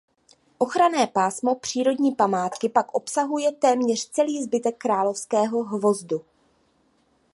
Ochranné 0.57 1.07
pásmo 1.07 1.55
přírodní 1.55 2.15
památky 2.15 2.69
pak 2.69 2.93
obsahuje 2.93 3.51
téměř 3.51 4.09
celý 4.09 4.43
zbytek 4.43 4.77
Královského 4.77 5.63
hvozdu. 5.63 6.25